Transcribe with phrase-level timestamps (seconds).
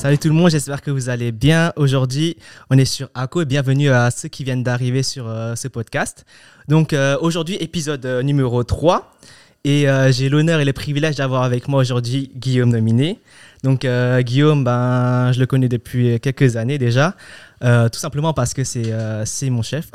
[0.00, 1.74] Salut tout le monde, j'espère que vous allez bien.
[1.76, 2.38] Aujourd'hui,
[2.70, 6.24] on est sur ACO et bienvenue à ceux qui viennent d'arriver sur euh, ce podcast.
[6.68, 9.12] Donc euh, aujourd'hui, épisode euh, numéro 3.
[9.64, 13.18] Et j'ai l'honneur et le privilège d'avoir avec moi aujourd'hui Guillaume Nominé.
[13.62, 13.86] Donc
[14.20, 17.14] Guillaume, ben, je le connais depuis quelques années déjà.
[17.60, 19.88] tout simplement parce que c'est mon chef.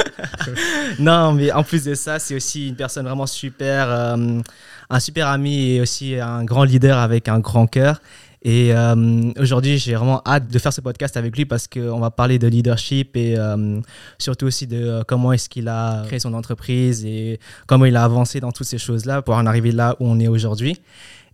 [1.00, 5.72] non, mais en plus de ça, c'est aussi une personne vraiment super, un super ami
[5.72, 8.00] et aussi un grand leader avec un grand cœur.
[8.42, 12.10] Et euh, aujourd'hui, j'ai vraiment hâte de faire ce podcast avec lui parce qu'on va
[12.10, 13.80] parler de leadership et euh,
[14.18, 18.04] surtout aussi de euh, comment est-ce qu'il a créé son entreprise et comment il a
[18.04, 20.80] avancé dans toutes ces choses-là pour en arriver là où on est aujourd'hui.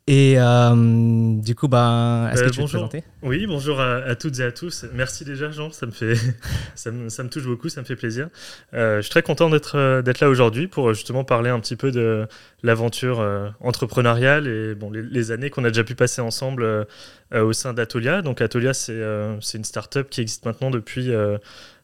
[0.06, 3.04] Et euh, du coup, bah, est-ce que tu veux te présenter?
[3.22, 4.84] Oui, bonjour à, toutes et à tous.
[4.92, 5.70] Merci déjà, Jean.
[5.70, 6.14] Ça me, fait,
[6.74, 8.28] ça me, ça me touche beaucoup, ça me fait plaisir.
[8.74, 11.76] Euh, je suis très content d'être euh, d'être là aujourd'hui pour justement parler un petit
[11.76, 12.26] peu de
[12.62, 13.26] l'aventure
[13.60, 16.86] entrepreneuriale et bon, les, années qu'on a déjà pu passer ensemble
[17.34, 18.20] au sein d'Atolia.
[18.20, 19.00] Donc, Atolia, c'est
[19.40, 21.10] c'est une start-up qui existe maintenant depuis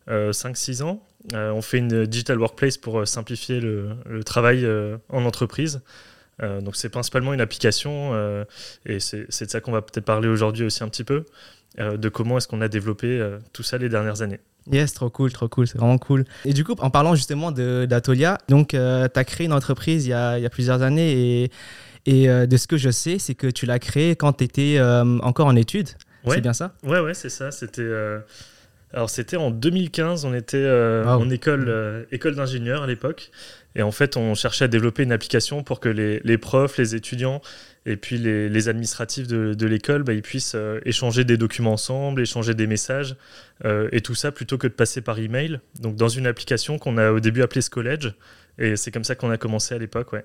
[0.08, 1.02] 5-6 ans.
[1.32, 4.66] on fait une digital workplace pour simplifier le, le travail
[5.08, 5.80] en entreprise.
[6.42, 8.44] Euh, donc c'est principalement une application euh,
[8.86, 11.24] et c'est de ça qu'on va peut-être parler aujourd'hui aussi un petit peu,
[11.78, 14.40] euh, de comment est-ce qu'on a développé tout ça les dernières années.
[14.70, 16.24] Yes, trop cool, trop cool, c'est vraiment cool.
[16.44, 20.14] Et du coup, en parlant justement d'Atolia, donc tu as créé une entreprise il y
[20.14, 21.50] a, il y a plusieurs années et,
[22.06, 24.80] et de ce que je sais, c'est que tu l'as créée quand tu étais
[25.22, 25.88] encore en études.
[26.28, 26.74] C'est bien ça?
[26.82, 27.50] Ouais, ouais, c'est ça.
[27.50, 27.88] C'était
[28.92, 33.30] alors c'était en 2015, on était euh, en école, euh, école d'ingénieur à l'époque.
[33.76, 37.40] Et en fait, on cherchait à développer une application pour que les, profs, les étudiants
[37.86, 42.54] et puis les, administratifs de, l'école, bah, ils puissent euh, échanger des documents ensemble, échanger
[42.54, 43.14] des messages,
[43.92, 45.60] et tout ça plutôt que de passer par email.
[45.80, 48.14] Donc dans une application qu'on a au début appelée Scollege.
[48.58, 50.24] Et c'est comme ça qu'on a commencé à l'époque, ouais.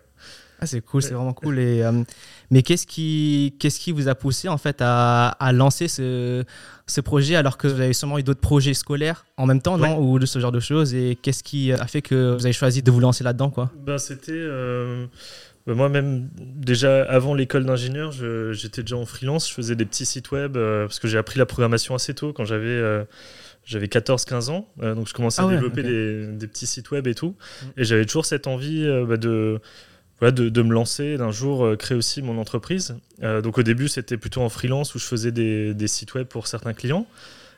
[0.60, 1.60] Ah, c'est cool, c'est vraiment cool.
[1.60, 2.04] Et, euh,
[2.50, 6.44] mais qu'est-ce qui, qu'est-ce qui vous a poussé en fait à, à lancer ce,
[6.88, 10.00] ce, projet alors que vous avez sûrement eu d'autres projets scolaires en même temps, non
[10.00, 12.82] Ou de ce genre de choses Et qu'est-ce qui a fait que vous avez choisi
[12.82, 14.32] de vous lancer là-dedans quoi ben, C'était.
[14.34, 15.08] Euh,
[15.68, 18.14] ben, moi-même, déjà avant l'école d'ingénieur,
[18.54, 19.50] j'étais déjà en freelance.
[19.50, 22.34] Je faisais des petits sites web euh, parce que j'ai appris la programmation assez tôt
[22.34, 23.06] quand j'avais
[23.66, 27.16] j'avais 14-15 ans, donc je commençais à ah développer des, des, petits sites web et
[27.16, 27.36] tout.
[27.64, 27.66] Mm.
[27.78, 29.60] Et j'avais toujours cette envie bah, de,
[30.22, 32.98] de, me lancer, d'un jour euh, créer aussi mon entreprise.
[33.24, 36.48] Euh, donc au début, c'était plutôt en freelance où je faisais des, sites web pour
[36.48, 37.06] certains clients.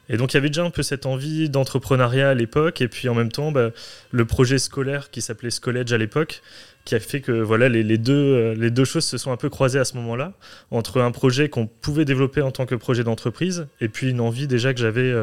[0.09, 3.09] Et donc il y avait déjà un peu cette envie d'entrepreneuriat à l'époque, et puis
[3.09, 3.71] en même temps, bah,
[4.11, 6.41] le projet scolaire qui s'appelait Scollege à l'époque,
[6.85, 9.49] qui a fait que voilà, les, deux, euh, les deux choses se sont un peu
[9.49, 10.31] croisées à ce moment-là,
[10.71, 14.47] entre un projet qu'on pouvait développer en tant que projet d'entreprise, et puis une envie
[14.47, 15.13] déjà que j'avais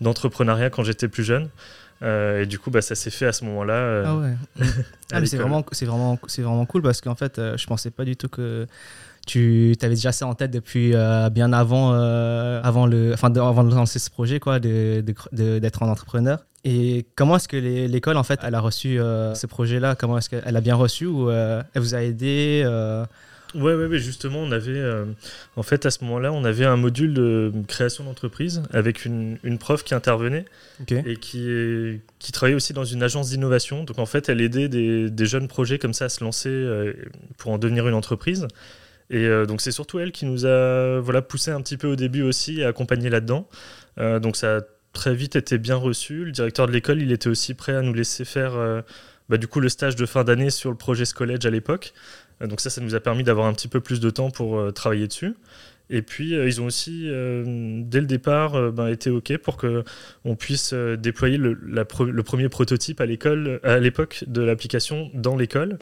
[0.00, 1.48] d'entrepreneuriat quand j'étais plus jeune.
[2.02, 3.74] Euh, et du coup, bah, ça s'est fait à ce moment-là.
[3.74, 4.66] Euh, ah ouais.
[5.12, 8.04] ah, c'est vraiment, c'est vraiment, c'est vraiment cool parce qu'en fait, euh, je pensais pas
[8.04, 8.66] du tout que
[9.26, 10.92] tu avais déjà ça en tête depuis
[11.32, 15.02] bien avant, avant le, enfin, de, avant de lancer ce projet, quoi, de,
[15.32, 16.44] d'être un entrepreneur.
[16.66, 19.94] Et comment est-ce que l'école, en fait, elle a reçu ce projet-là?
[19.94, 22.64] Comment est-ce qu'elle a bien reçu ou elle vous a aidé
[23.54, 25.04] Ouais, ouais, justement, on avait, euh,
[25.54, 29.58] en fait, à ce moment-là, on avait un module de création d'entreprise avec une, une,
[29.58, 30.44] prof qui intervenait
[30.88, 33.84] et qui, est, qui travaillait aussi dans une agence d'innovation.
[33.84, 36.94] Donc, en fait, elle aidait des, des, jeunes projets comme ça à se lancer euh,
[37.38, 38.48] pour en devenir une entreprise.
[39.10, 41.96] Et euh, donc, c'est surtout elle qui nous a voilà, poussé un petit peu au
[41.96, 43.48] début aussi et accompagné là-dedans.
[43.98, 44.60] donc, ça a
[44.92, 46.24] très vite été bien reçu.
[46.24, 48.82] Le directeur de l'école, il était aussi prêt à nous laisser faire.
[49.28, 51.94] Bah, du coup, le stage de fin d'année sur le projet Scollege à l'époque.
[52.42, 54.58] Euh, donc ça, ça nous a permis d'avoir un petit peu plus de temps pour
[54.58, 55.34] euh, travailler dessus.
[55.90, 60.72] Et puis, euh, ils ont aussi, dès le départ, ben, été OK pour qu'on puisse
[60.72, 65.78] déployer le, le, premier prototype à l'école, à l'époque de l'application dans l'école.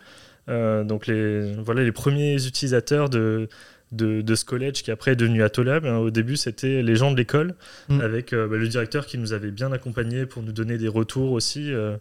[0.49, 3.49] donc, les, voilà, les premiers utilisateurs de,
[3.93, 5.79] de, de ce collège qui après est devenu Atola.
[5.79, 7.55] Ben, au début, c'était les gens de l'école,
[7.89, 8.01] mm.
[8.01, 11.72] avec ben, le directeur qui nous avait bien accompagnés pour nous donner des retours aussi.
[11.72, 11.97] Euh,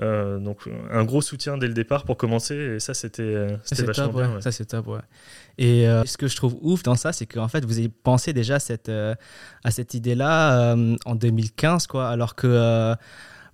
[0.00, 4.16] donc un gros soutien dès le départ pour commencer et ça c'était euh, vachement top,
[4.16, 4.40] bien.
[4.40, 5.00] Ça c'est top, ouais.
[5.58, 8.32] Et euh, ce que je trouve ouf dans ça, c'est qu'en fait vous avez pensé
[8.32, 10.74] déjà cette, à cette idée-là
[11.04, 12.94] en 2015, quoi, alors que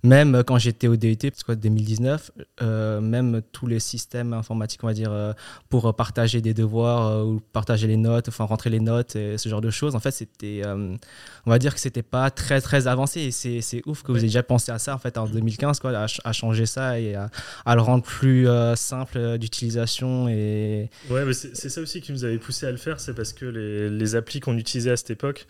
[0.03, 2.31] même quand j'étais au DUT, c'est quoi, 2019,
[2.61, 5.33] euh, même tous les systèmes informatiques, on va dire, euh,
[5.69, 9.49] pour partager des devoirs euh, ou partager les notes, enfin rentrer les notes, et ce
[9.49, 13.21] genre de choses, en fait, c'était, on va dire que c'était pas très très avancé.
[13.21, 15.91] Et c'est ouf que vous ayez déjà pensé à ça, en fait, en 2015, quoi,
[16.23, 20.29] à, changer ça et à, le rendre plus simple d'utilisation.
[20.29, 20.89] Et...
[21.09, 23.45] Ouais, mais c'est ça aussi qui nous avait poussé à le faire, c'est parce que
[23.45, 25.45] les, les applis qu'on utilisait à cette époque,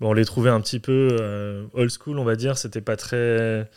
[0.00, 2.58] Bon, on les trouvait un petit peu euh, old school, on va dire.
[2.58, 3.68] C'était pas très.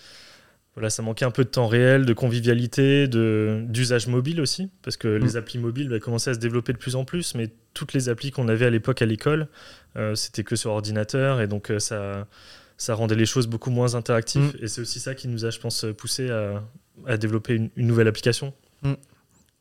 [0.73, 5.07] voilà, ça manquait un peu de temps réel, de convivialité, d'usage mobile aussi, parce que
[5.07, 5.37] les mm.
[5.37, 8.31] applis mobiles bah, commençaient à se développer de plus en plus, mais toutes les applis
[8.31, 9.47] qu'on avait à l'époque à l'école,
[9.95, 12.27] euh, c'était que sur ordinateur, et donc euh, ça,
[12.77, 14.63] ça rendait les choses beaucoup moins interactives, mm.
[14.63, 16.63] et c'est aussi ça qui nous a, je pense, poussé à,
[17.05, 18.53] à développer une, nouvelle application.
[18.81, 18.93] Mm.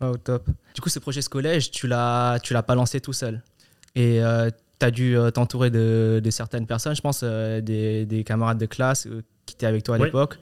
[0.01, 0.49] Oh, top.
[0.75, 3.43] Du coup, ce projet ce collège, tu l'as pas lancé tout seul.
[3.95, 8.59] Et euh, tu as dû t'entourer de, de, certaines personnes, je pense, des, des, camarades
[8.59, 9.09] de classe
[9.47, 10.39] qui était avec toi à l'époque.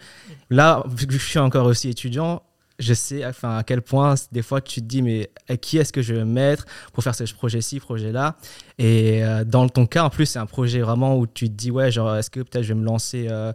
[0.51, 2.43] Là, vu que je suis encore aussi étudiant,
[2.79, 6.03] je sais enfin, à quel point des fois tu te dis mais qui est-ce que
[6.03, 8.37] je vais mettre pour faire ce projet-ci, projet-là?
[8.79, 11.71] Et euh, dans ton cas, en plus, c'est un projet vraiment où tu te dis
[11.71, 13.53] ouais, genre est-ce que peut-être je vais me lancer euh,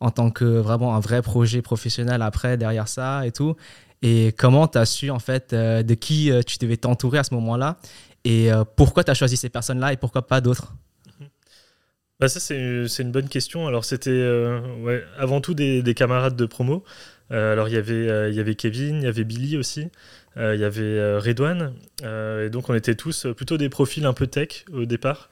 [0.00, 3.56] en tant que vraiment un vrai projet professionnel après derrière ça et tout?
[4.04, 7.34] Et comment tu as su en fait euh, de qui tu devais t'entourer à ce
[7.34, 7.76] moment-là?
[8.24, 10.74] Et pourquoi tu as choisi ces personnes-là et pourquoi pas d'autres?
[12.22, 13.66] Bah, ça, c'est une bonne question.
[13.66, 16.84] Alors, c'était euh, avant tout des, camarades de promo.
[17.32, 19.88] Euh, alors, il y, avait, euh, y avait Kevin, il y avait Billy aussi,
[20.36, 21.74] il y avait Redouane.
[22.04, 25.30] et donc, on était tous plutôt des profils un peu tech au départ.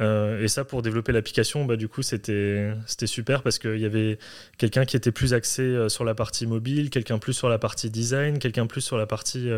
[0.00, 2.74] et ça, pour développer l'application, bah, du coup, c'était
[3.06, 4.18] super parce qu'il y avait
[4.58, 8.40] quelqu'un qui était plus axé sur la partie mobile, quelqu'un plus sur la partie design,
[8.40, 9.48] quelqu'un plus sur la partie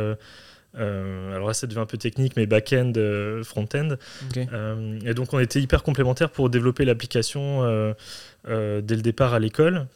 [0.78, 3.96] euh, alors là, ça devient un peu technique, mais back-end, euh, front-end.
[4.36, 7.62] Euh, et donc, on était hyper complémentaires pour développer l'application
[8.46, 9.86] dès le départ à l'école.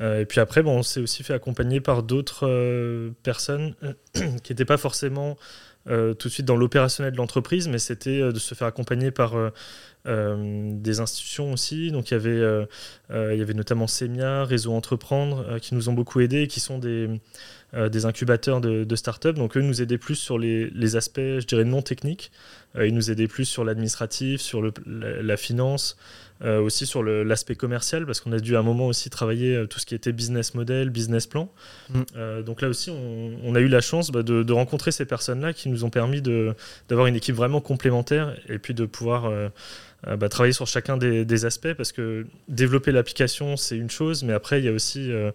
[0.00, 3.74] et puis après, bon, on s'est aussi fait accompagner par d'autres personnes
[4.14, 5.36] qui n'étaient pas forcément
[5.86, 9.34] tout de suite dans l'opérationnel de l'entreprise, mais c'était de se faire accompagner par
[10.06, 11.90] des institutions aussi.
[11.90, 12.66] Donc il y avait,
[13.10, 17.08] il y avait notamment Semia, Réseau Entreprendre, qui nous ont beaucoup aidés, qui sont des,
[17.74, 19.36] euh, des incubateurs de, de start-up.
[19.36, 22.32] Donc eux nous aidaient plus sur les, aspects, je dirais, non techniques.
[22.76, 25.98] Euh, ils nous aidaient plus sur l'administratif, sur la, finance,
[26.42, 29.78] euh, aussi sur l'aspect commercial, parce qu'on a dû à un moment aussi travailler tout
[29.80, 31.50] ce qui était business model, business plan.
[31.90, 32.42] Mm.
[32.42, 35.84] donc là aussi, on, a eu la chance bah, de, rencontrer ces personnes-là qui nous
[35.84, 39.30] ont permis d'avoir une équipe vraiment complémentaire et puis de pouvoir
[40.06, 44.32] euh, bah, travailler sur chacun des, aspects parce que développer l'application c'est une chose, mais
[44.32, 45.30] après il y a aussi euh,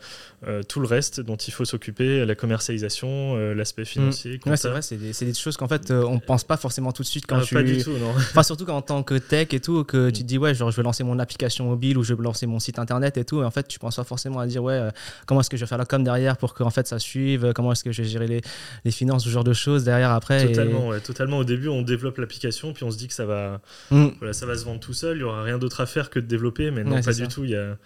[0.48, 4.40] euh, tout le reste dont il faut s'occuper, la commercialisation, l'aspect financier.
[4.46, 4.56] Mmh.
[4.56, 7.40] c'est vrai, c'est des, choses qu'en fait on pense pas forcément tout de suite quand
[7.40, 7.56] ah, tu.
[7.56, 8.12] Pas du tout, non.
[8.16, 10.78] enfin surtout en tant que tech et tout, que tu te dis ouais genre je
[10.78, 13.46] vais lancer mon application mobile ou je vais lancer mon site internet et tout, et
[13.46, 14.90] en fait tu penses pas forcément à dire ouais
[15.26, 17.52] comment est-ce que je vais faire la com derrière pour que en fait ça suive,
[17.54, 18.42] comment est-ce que je vais gérer les,
[18.86, 20.48] les finances, ce genre de choses derrière après.
[20.48, 21.40] Totalement, ouais, totalement.
[21.40, 23.60] Au début on développe l'application puis on se dit que ça va,
[23.92, 24.08] mmh.
[24.20, 26.20] voilà, ça va se vendre tout seul, il n'y aura rien d'autre à faire que
[26.20, 27.44] de développer, mais non, pas du tout.
[27.44, 27.78] Il y a,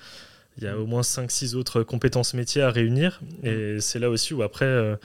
[0.58, 3.22] il y a au moins 5-6 autres compétences métiers à réunir.
[3.44, 4.96] Et c'est là aussi où après, euh,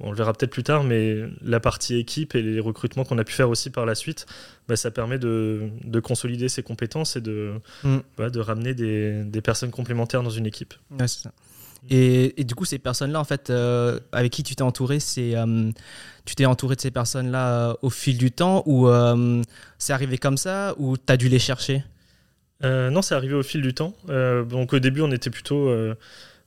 [0.00, 3.24] on le verra peut-être plus tard, mais la partie équipe et les recrutements qu'on a
[3.24, 4.26] pu faire aussi par la suite,
[4.66, 7.52] bah, ça permet de, de, consolider ces compétences et de,
[7.84, 8.30] mm.
[8.30, 10.74] de ramener des, des, personnes complémentaires dans une équipe.
[11.00, 11.32] c'est ça.
[11.90, 15.36] Et, et, du coup, ces personnes-là, en fait, euh, avec qui tu t'es entouré, c'est
[15.36, 15.70] euh,
[16.24, 18.88] tu t'es entouré de ces personnes-là euh, au fil du temps ou
[19.78, 21.84] c'est arrivé comme ça ou tu as dû les chercher?
[22.62, 23.94] Non, c'est arrivé au fil du temps.
[24.08, 25.70] donc au début, on était plutôt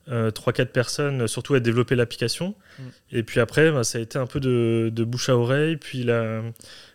[0.09, 2.55] 3-4 personnes, surtout à développer l'application.
[2.79, 2.83] Mm.
[3.11, 5.77] Et puis après, bah, ça a été un peu de, de bouche à oreille.
[5.77, 6.41] Puis la,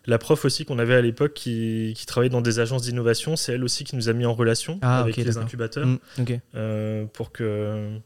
[0.06, 3.53] la prof aussi qu'on avait à l'époque qui, qui, travaillait dans des agences d'innovation, c'est
[3.53, 8.00] elle aussi qui nous a mis en relation ah, avec les incubateurs mm, pour que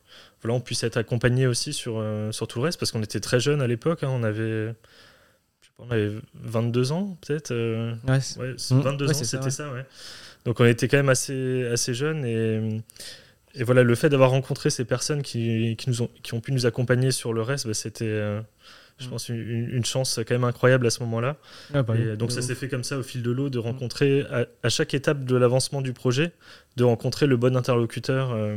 [0.55, 3.41] on puisse être accompagné aussi sur, euh, sur tout le reste, parce qu'on était très
[3.41, 4.09] jeunes à l'époque, hein.
[4.11, 4.75] on, avait,
[5.79, 7.53] on avait 22 ans peut-être.
[7.53, 8.19] Euh, ouais,
[8.71, 9.09] 22 mmh.
[9.09, 9.71] ans, c'était ça.
[10.45, 12.83] Donc on était quand même assez, assez jeunes et,
[13.59, 16.53] et voilà, le fait d'avoir rencontré ces personnes qui, qui, nous ont, qui ont pu
[16.53, 18.41] nous accompagner sur le reste, bah, c'était, euh,
[18.99, 19.11] je mmh.
[19.11, 21.37] pense, une, une, chance quand même incroyable à ce moment-là.
[21.73, 24.25] Ah, bah et donc ça s'est fait comme ça au fil de l'eau, de rencontrer
[24.63, 26.33] à, chaque étape de l'avancement du projet,
[26.77, 28.33] de rencontrer le bon interlocuteur.
[28.33, 28.57] Euh,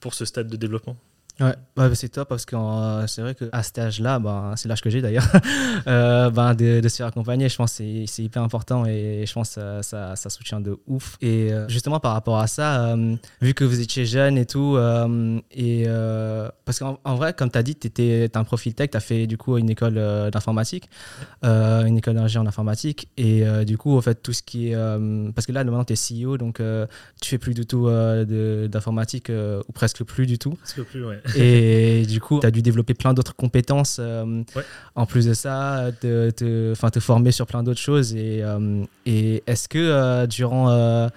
[0.00, 0.96] pour ce stade de développement?
[1.40, 4.82] Ouais, bah, c'est top parce que euh, c'est vrai qu'à cet âge-là, bah, c'est l'âge
[4.82, 5.26] que j'ai d'ailleurs,
[5.86, 9.54] euh, bah, de, se faire accompagner, je pense que c'est hyper important et je pense
[9.54, 11.16] que ça, ça, soutient de ouf.
[11.22, 12.94] Et euh, justement par rapport à ça,
[13.40, 14.76] vu que vous étiez jeune et tout,
[15.52, 15.86] et,
[16.66, 19.26] parce qu'en vrai, comme tu as dit, tu étais un profil tech, tu as fait
[19.26, 19.94] du coup une école
[20.30, 20.90] d'informatique,
[21.42, 25.32] une école d'ingénieur en informatique, et du coup, en fait, tout ce qui est.
[25.34, 26.60] parce que là, maintenant, tu es CEO, donc
[27.22, 30.50] tu fais plus du tout d'informatique, ou presque plus du tout.
[30.50, 31.20] Presque plus, ouais.
[31.36, 34.42] Et du coup, tu as dû développer plein d'autres compétences euh,
[34.94, 38.14] en plus de ça, te, te, te former sur plein d'autres choses.
[38.14, 41.08] Et, euh, et est-ce que euh, durant,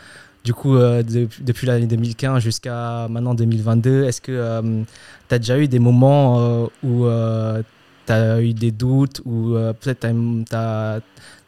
[0.43, 4.84] du coup, depuis l'année 2015 jusqu'à maintenant 2022, est-ce que
[5.29, 7.08] tu as déjà eu des moments où
[8.05, 11.00] tu as eu des doutes ou peut-être tu as,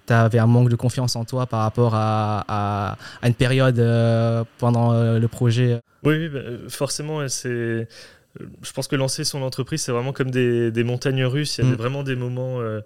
[0.07, 3.77] tu avais un manque de confiance en toi par rapport à, à, une période
[4.59, 5.79] pendant le projet?
[6.03, 7.87] Oui, bah, forcément, c'est
[8.61, 11.57] je pense que lancer son entreprise, c'est vraiment comme des, des, montagnes russes.
[11.57, 11.75] Il y a mm.
[11.75, 12.81] vraiment des moments euh,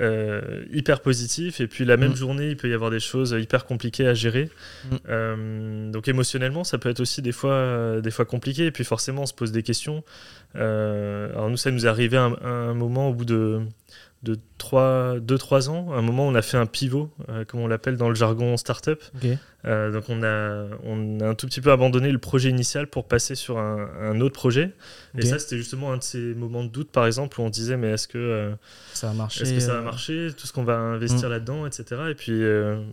[0.00, 1.60] euh, hyper positifs.
[1.60, 2.16] Et puis la même mm.
[2.16, 4.50] journée, il peut y avoir des choses hyper compliquées à gérer.
[4.90, 4.96] Mm.
[5.08, 8.66] Euh, donc émotionnellement, ça peut être aussi des fois, des fois compliqué.
[8.66, 10.04] Et puis forcément, on se pose des questions.
[10.54, 13.60] alors nous, ça nous est arrivé à un moment au bout de
[14.22, 15.92] de 2-3 ans.
[15.92, 18.56] À un moment, on a fait un pivot, euh, comme on l'appelle dans le jargon
[18.56, 19.02] startup.
[19.64, 23.08] Euh, donc, on a, on a un tout petit peu abandonné le projet initial pour
[23.08, 24.72] passer sur un, autre projet.
[25.16, 27.76] Et ça, c'était justement un de ces moments de doute, par exemple, où on disait
[27.76, 28.50] Mais est-ce que, euh,
[28.92, 31.32] ça va marcher Est-ce que ça va marcher Tout ce qu'on va investir mm.
[31.32, 32.02] là-dedans, etc.
[32.10, 32.42] Et puis,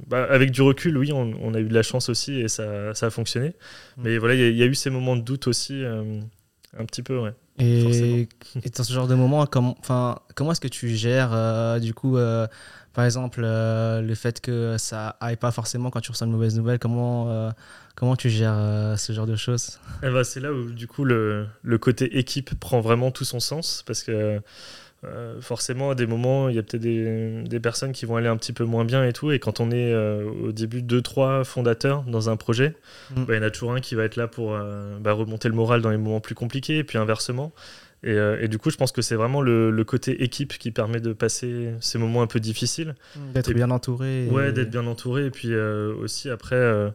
[0.07, 3.07] bah, avec du recul, oui, on, a eu de la chance aussi et ça, ça
[3.07, 3.49] a fonctionné.
[3.97, 4.01] Mm.
[4.03, 7.17] Mais voilà, il y, y, a eu ces moments de doute aussi, un petit peu,
[7.17, 7.33] ouais.
[7.59, 8.27] Et,
[8.75, 12.17] dans ce genre de moment, comment, enfin, comment est-ce que tu gères euh, du coup,
[12.17, 12.45] euh,
[12.93, 16.55] par exemple, euh, le fait que ça aille pas forcément quand tu reçois une mauvaise
[16.55, 17.51] nouvelle Comment,
[17.95, 19.79] comment tu gères ce genre de choses?
[20.03, 23.39] Eh ben, C'est là où du coup le, le, côté équipe prend vraiment tout son
[23.39, 24.39] sens parce que
[25.13, 28.37] euh, forcément, à des moments, il y a peut-être des, personnes qui vont aller un
[28.37, 29.31] petit peu moins bien et tout.
[29.31, 32.75] Et quand on est euh, au début deux, trois fondateurs dans un projet,
[33.11, 33.25] mm.
[33.25, 35.49] bah, il y en a toujours un qui va être là pour euh, bah, remonter
[35.49, 37.51] le moral dans les moments plus compliqués, et puis inversement.
[38.05, 41.13] Euh, et, du coup, je pense que c'est vraiment le, côté équipe qui permet de
[41.13, 42.95] passer ces moments un peu difficiles.
[43.33, 44.27] D'être bien entouré.
[44.29, 45.25] Ouais, d'être bien entouré.
[45.25, 46.89] Et puis euh, aussi, après, euh,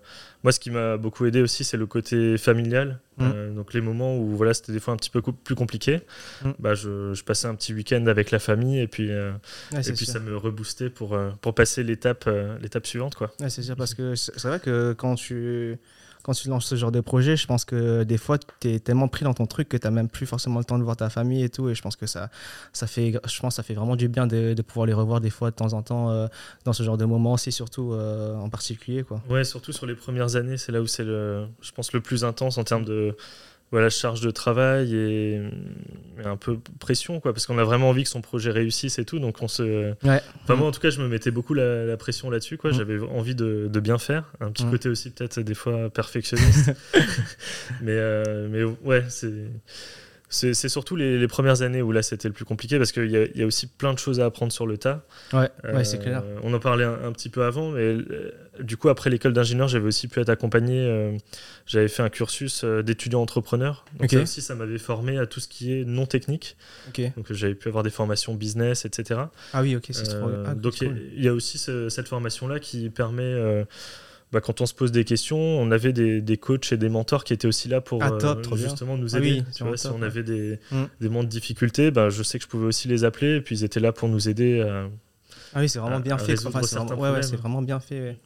[0.45, 3.01] moi, ce qui m'a beaucoup aidé aussi, c'est le côté familial.
[3.19, 3.55] Mm.
[3.55, 6.01] donc, les moments où voilà, c'était des fois un petit peu plus compliqué,
[6.45, 6.51] mm.
[6.59, 10.37] bah, je, passais un petit week-end avec la famille et puis, et puis ça me
[10.37, 12.29] reboostait pour, pour passer l'étape
[12.61, 13.15] l'étape suivante.
[13.15, 13.33] Quoi.
[13.49, 15.79] c'est sûr, parce que c'est vrai que quand tu
[16.23, 19.09] quand tu lances ce genre de projet, je pense que des fois, tu es tellement
[19.09, 21.11] pris dans ton truc que tu n'as même plus forcément le temps de voir ta
[21.11, 21.69] famille et tout.
[21.69, 22.31] Et je pense que ça,
[22.73, 25.51] ça, fait, je pense ça fait vraiment du bien de, pouvoir les revoir des fois
[25.51, 26.27] de temps en temps euh,
[26.65, 29.03] dans ce genre de moments aussi, surtout euh, en particulier.
[29.03, 29.21] Quoi.
[29.29, 32.25] Ouais, surtout sur les premières années, c'est là où c'est, le, je pense, le plus
[32.25, 33.17] intense en termes de
[33.73, 35.41] voilà, charge de travail et,
[36.25, 39.19] un peu pression, quoi, parce qu'on a vraiment envie que son projet réussisse et tout.
[39.19, 39.95] Donc, on se.
[40.05, 42.71] moi, en tout cas, je me mettais beaucoup la, pression là-dessus, quoi.
[42.71, 42.75] Mm.
[42.75, 44.31] J'avais envie de, bien faire.
[44.41, 44.71] Un petit mm.
[44.71, 46.73] côté aussi, peut-être, des fois, perfectionniste.
[47.81, 49.49] mais, euh, mais ouais, c'est
[50.33, 53.43] c'est surtout les, premières années où là c'était le plus compliqué parce qu'il y, y,
[53.43, 55.05] a aussi plein de choses à apprendre sur le tas.
[55.33, 56.23] Ouais, ouais c'est clair.
[56.25, 59.69] Euh, on en parlait un, petit peu avant, mais euh, du coup après l'école d'ingénieur
[59.69, 60.81] j'avais aussi pu être accompagné.
[60.81, 61.17] Euh,
[61.67, 63.85] j'avais fait un cursus d'étudiant entrepreneur.
[64.01, 66.57] Donc ça aussi ça m'avait formé à tout ce qui est non technique.
[66.97, 69.21] Donc j'avais pu avoir des formations business, etc.
[69.53, 70.31] Ah oui, ok, c'est trop.
[70.47, 73.65] Ah, donc il y, a aussi cette formation là qui permet
[74.33, 77.23] bah, quand on se pose des questions, on avait des, des, coachs et des mentors
[77.23, 79.45] qui étaient aussi là pour ah, euh, justement nous ah aider.
[79.55, 80.85] tu vois, si on avait des, mm.
[81.01, 83.59] des moments de difficulté, bah, je sais que je pouvais aussi les appeler et puis
[83.59, 84.63] ils étaient là pour nous aider.
[84.63, 84.89] À,
[85.55, 86.37] ah oui, c'est vraiment bien fait.
[86.37, 88.17] c'est vraiment, bien fait.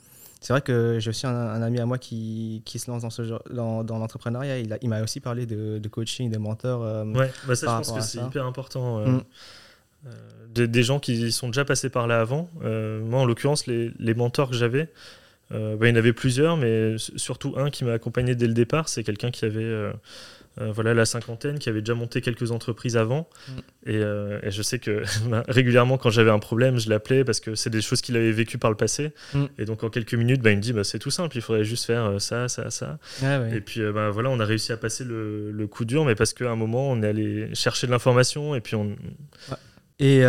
[0.40, 3.24] C'est vrai que j'ai aussi un, ami à moi qui, qui se lance dans, ce
[3.24, 4.58] genre, dans, dans l'entrepreneuriat.
[4.60, 6.84] Il, il m'a aussi parlé de, de, coaching, de mentors.
[6.84, 9.00] Euh, ouais, bah ça, je pense que c'est hyper important.
[9.00, 9.18] Euh,
[10.54, 10.66] mm.
[10.66, 12.48] des, gens qui sont déjà passés par là avant.
[12.62, 14.88] moi, en l'occurrence, les, les mentors que j'avais,
[15.52, 18.54] euh, bah, il y en avait plusieurs, mais surtout un qui m'a accompagné dès le
[18.54, 18.88] départ.
[18.88, 19.92] C'est quelqu'un qui avait euh,
[20.60, 23.28] euh, voilà, la cinquantaine, qui avait déjà monté quelques entreprises avant.
[23.48, 23.90] Mm.
[23.90, 27.70] Et, je sais que bah, régulièrement, quand j'avais un problème, je l'appelais parce que c'est
[27.70, 29.12] des choses qu'il avait vécues par le passé.
[29.34, 29.44] Mm.
[29.58, 31.84] Et donc, en quelques minutes, bah, il me dit c'est tout simple, il faudrait juste
[31.84, 32.98] faire ça, ça, ça.
[33.22, 36.50] Ah et puis, voilà, on a réussi à passer le, coup dur, mais parce qu'à
[36.50, 38.96] un moment, on est allé chercher de l'information et puis on.
[40.00, 40.24] Et.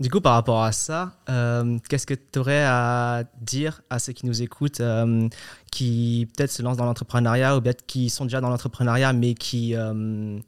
[0.00, 4.14] Du coup, par rapport à ça, euh, qu'est-ce que tu aurais à dire à ceux
[4.14, 5.28] qui nous écoutent, euh,
[5.70, 9.76] qui peut-être se lancent dans l'entrepreneuriat ou peut-être qui sont déjà dans l'entrepreneuriat, mais qui,
[9.76, 10.38] euh,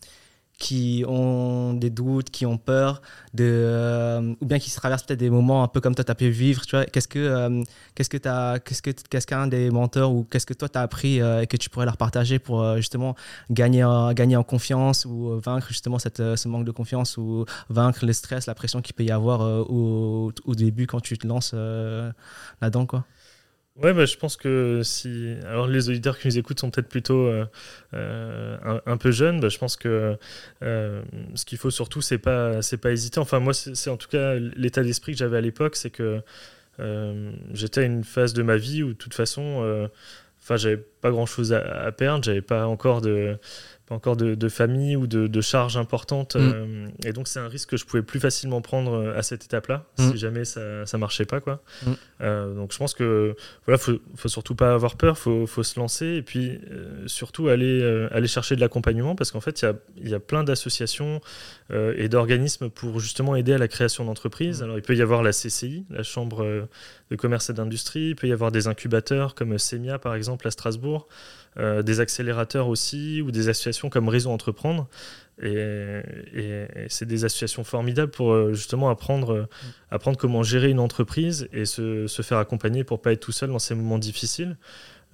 [0.63, 3.03] qui ont des doutes, qui ont peur,
[3.35, 6.13] de, euh, ou bien qui se traversent peut-être des moments un peu comme toi, tu
[6.13, 6.63] as pu vivre.
[6.93, 7.65] Qu'est-ce que euh,
[7.97, 11.43] qu'est-ce que que qu'est-ce qu'un des menteurs ou qu'est-ce que toi tu as appris euh,
[11.43, 13.17] et que tu pourrais leur partager pour justement
[13.51, 18.13] gagner gagner en confiance ou vaincre justement cette, ce manque de confiance ou vaincre le
[18.13, 21.55] stress, la pression qu'il peut y avoir au, au, début quand tu te lances
[22.61, 22.87] là-dedans.
[23.77, 25.35] Ouais, bah, je pense que si.
[25.47, 27.47] Alors, les auditeurs qui nous écoutent sont peut-être plutôt euh,
[27.95, 29.41] euh, un, peu jeunes.
[29.41, 30.19] Bah, je pense que
[30.63, 31.03] euh,
[31.35, 33.19] ce qu'il faut surtout, c'est pas, pas hésiter.
[33.19, 36.21] Enfin, moi, c'est en tout cas l'état d'esprit que j'avais à l'époque, c'est que
[37.55, 39.89] j'étais à une phase de ma vie où, de toute façon,
[40.51, 43.39] j'avais pas grand chose à, perdre, j'avais pas encore de
[43.93, 46.37] encore de, famille ou de, charges importantes.
[46.37, 46.91] Mm.
[47.05, 50.11] et donc, c'est un risque que je pouvais plus facilement prendre à cette étape-là, mm.
[50.11, 51.41] si jamais ça, ça marchait pas.
[51.41, 51.63] Quoi.
[51.87, 52.55] Mm.
[52.57, 56.07] donc, je pense que voilà, faut, faut surtout pas avoir peur, faut, faut se lancer
[56.07, 56.61] et puis
[57.07, 59.75] surtout aller, aller chercher de l'accompagnement parce qu'en fait, il y a,
[60.11, 61.21] y a, plein d'associations
[61.71, 64.63] et d'organismes pour justement aider à la création d'entreprises.
[64.63, 66.69] Alors, il peut y avoir la CCI, la Chambre
[67.11, 70.51] de commerce et d'industrie, il peut y avoir des incubateurs comme SEMIA par exemple à
[70.51, 71.09] Strasbourg.
[71.59, 74.89] Euh, des accélérateurs aussi, ou des associations comme Réseau Entreprendre.
[75.43, 76.01] Et,
[76.89, 79.49] c'est des associations formidables pour euh, justement apprendre, euh,
[79.91, 83.51] apprendre comment gérer une entreprise et se, se faire accompagner pour pas être tout seul
[83.51, 84.57] dans ces moments difficiles.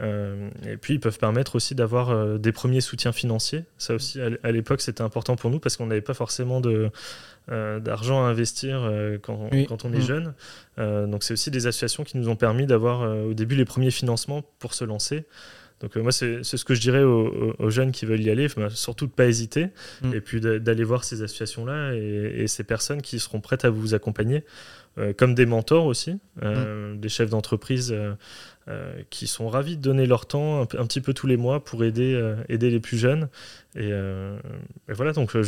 [0.00, 3.64] et puis, ils peuvent permettre aussi d'avoir des premiers soutiens financiers.
[3.78, 6.88] Ça aussi, à l'époque, c'était important pour nous parce qu'on n'avait pas forcément de,
[7.49, 8.88] d'argent à investir
[9.23, 10.12] quand, quand, on est mm.
[10.12, 10.35] jeune.
[11.11, 14.45] donc, c'est aussi des associations qui nous ont permis d'avoir au début les premiers financements
[14.61, 15.26] pour se lancer.
[15.80, 19.06] Donc euh, moi, c'est ce que je dirais aux, jeunes qui veulent y aller, surtout
[19.06, 19.68] de ne pas hésiter,
[20.02, 20.14] mm.
[20.14, 24.44] et puis d'aller voir ces associations-là et, ces personnes qui seront prêtes à vous accompagner,
[24.99, 27.00] euh, comme des mentors aussi, euh, mm.
[27.00, 27.94] des chefs d'entreprise
[29.08, 32.35] qui sont ravis de donner leur temps un, petit peu tous les mois pour aider,
[32.50, 33.30] aider les plus jeunes.
[33.76, 33.90] Et,
[34.88, 35.42] voilà, donc je,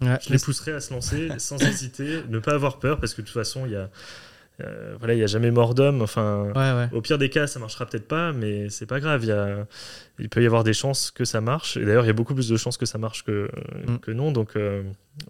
[0.00, 3.26] je les pousserai à se lancer sans hésiter, ne pas avoir peur, parce que de
[3.26, 3.90] toute façon, il y a
[4.64, 6.02] euh, voilà, il n'y a jamais mort d'homme.
[6.02, 6.52] Enfin,
[6.92, 9.24] au pire des cas, ça marchera peut-être pas, mais c'est pas grave.
[9.24, 9.30] Il,
[10.20, 11.76] il peut y avoir des chances que ça marche.
[11.76, 13.50] Et d'ailleurs, il y a beaucoup plus de chances que ça marche que,
[13.86, 13.98] mm.
[13.98, 14.32] que non.
[14.32, 14.82] Donc, euh,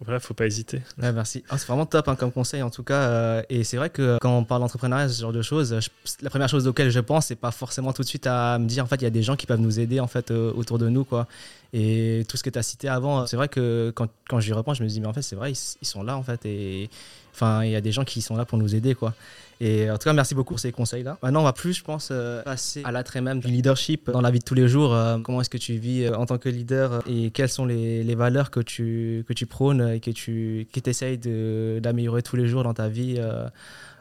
[0.05, 0.83] voilà, faut pas hésiter.
[0.99, 1.45] merci.
[1.49, 3.01] Ah, c'est vraiment top hein, comme conseil, en tout cas.
[3.01, 5.79] Euh, et c'est vrai que quand on parle d'entrepreneuriat, ce genre de choses,
[6.23, 8.85] la première chose auquel je pense, c'est pas forcément tout de suite à me dire,
[8.85, 10.89] en fait, il y a des gens qui peuvent nous aider en fait autour de
[10.89, 11.27] nous, quoi.
[11.73, 14.79] Et tout ce que tu as cité avant, c'est vrai que quand, quand j'y repense,
[14.79, 16.45] je me dis, mais en fait, c'est vrai, ils, ils, sont là, en fait.
[16.45, 16.91] Et
[17.35, 19.15] Enfin, il y a des gens qui sont là pour nous aider, quoi.
[19.63, 21.19] Et en tout cas, merci beaucoup pour ces conseils-là.
[21.23, 24.31] Maintenant, on va plus, je pense, euh, passer à l'attrait même du leadership dans la
[24.31, 24.95] vie de tous les jours.
[24.95, 28.15] Euh, comment est-ce que tu vis euh, en tant que leader et quelles sont les,
[28.15, 32.65] valeurs que tu, que tu prônes et que tu que essayes d'améliorer tous les jours
[32.65, 33.21] dans ta vie,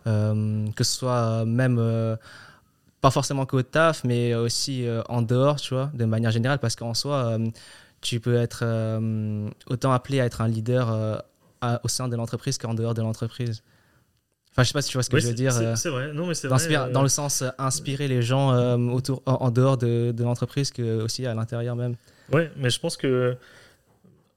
[0.06, 2.18] que ce soit même
[3.02, 6.94] pas forcément qu'au taf, mais aussi en dehors, tu vois, de manière générale, parce qu'en
[6.94, 7.38] soi,
[8.02, 8.64] tu peux être
[9.68, 11.24] autant appelé à être un leader
[11.84, 13.62] au sein de l'entreprise qu'en dehors de l'entreprise.
[14.60, 15.54] Enfin, je sais pas si tu vois ce que je veux dire.
[15.78, 16.76] C'est vrai, non, mais c'est vrai.
[16.76, 20.72] Euh, dans le sens euh, inspirer les gens euh, autour, en, dehors de, de l'entreprise
[20.72, 21.96] que aussi à l'intérieur même.
[22.34, 23.38] Ouais, mais je pense que.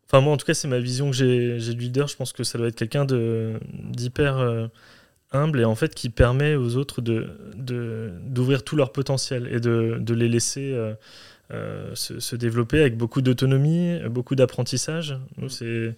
[0.07, 2.07] Enfin, moi, en tout cas, c'est ma vision que j'ai du leader.
[2.07, 4.69] Je pense que ça doit être quelqu'un d'hyper
[5.35, 9.97] humble et en fait qui permet aux autres d'ouvrir de, tout leur potentiel et de,
[9.99, 10.77] de les laisser.
[11.95, 15.19] se, se, développer avec beaucoup d'autonomie, beaucoup d'apprentissage.
[15.49, 15.97] C'est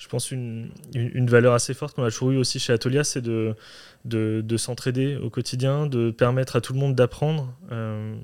[0.00, 3.20] je pense, une, une, valeur assez forte qu'on a toujours eu aussi chez Atolia, c'est
[3.20, 3.54] de,
[4.06, 7.54] de, s'entraider au quotidien, de permettre à tout le monde d'apprendre.
[7.70, 8.16] Euh,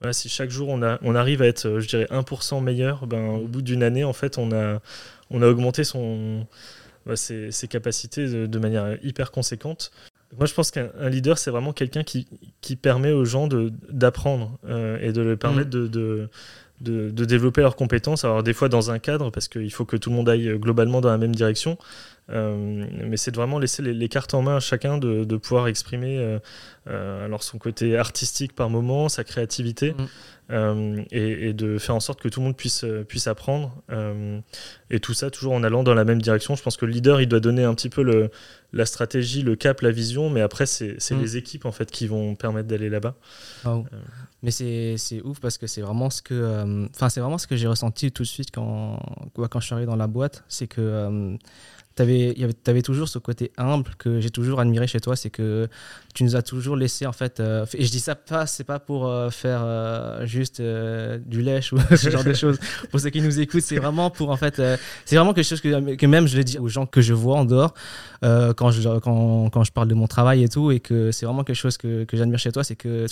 [0.00, 3.30] voilà, si chaque jour on, a, on arrive à être, je dirais, 1% meilleur, ben,
[3.30, 4.80] au bout d'une année, en fait, on a,
[5.30, 6.46] on a augmenté son,
[7.04, 9.90] bah, ses, ses, capacités de, manière hyper conséquente.
[10.38, 12.28] Moi, je pense qu'un leader, c'est vraiment quelqu'un qui,
[12.60, 13.48] qui, permet aux gens
[13.90, 16.28] d'apprendre euh, et de leur permettre mmh.
[16.82, 18.24] De développer leurs compétences.
[18.24, 20.58] Alors des fois dans un cadre, parce qu'il faut que tout le monde aille euh,
[20.58, 21.78] globalement dans la même direction.
[22.32, 26.38] Euh, mais c'est de vraiment laisser les, cartes en main à chacun de, pouvoir exprimer
[26.88, 29.92] euh, alors son côté artistique par moment, sa créativité.
[29.92, 30.06] Mmh.
[30.52, 33.74] Euh, et, de faire en sorte que tout le monde puisse, euh, puisse apprendre.
[33.90, 34.40] Euh,
[34.90, 36.56] et tout ça toujours en allant dans la même direction.
[36.56, 38.30] Je pense que le leader, il doit donner un petit peu le,
[38.72, 41.20] la stratégie, le cap, la vision, mais après, c'est mm.
[41.20, 43.14] les équipes en fait qui vont permettre d'aller là-bas.
[44.42, 47.68] Mais c'est ouf parce que c'est vraiment ce que, enfin c'est vraiment ce que j'ai
[47.68, 48.98] ressenti tout de suite quand,
[49.36, 50.44] quand je suis arrivé dans la boîte.
[50.48, 51.38] C'est que
[51.98, 52.34] avais,
[52.66, 55.68] avais, toujours ce côté humble que j'ai toujours admiré chez toi, c'est que
[56.14, 58.78] tu nous as toujours laissé en fait, euh, et je dis ça pas, c'est pas
[58.78, 62.58] pour euh, faire euh, juste du lèche ou ce genre de choses.
[62.90, 64.62] Pour ceux qui nous écoutent, c'est vraiment pour en fait,
[65.04, 67.36] c'est vraiment quelque chose que, que, même je le dis aux gens que je vois
[67.36, 67.74] en dehors
[68.22, 71.44] quand, je, quand, quand, je parle de mon travail et tout, et que c'est vraiment
[71.44, 73.06] quelque chose que, que j'admire chez toi, c'est que